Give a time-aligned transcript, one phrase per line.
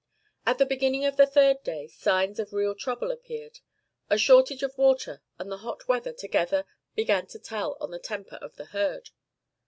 [0.47, 3.59] At the beginning of the third day signs of real trouble appeared.
[4.09, 8.37] A shortage of water and the hot weather together began to tell on the temper
[8.37, 9.11] of the herd.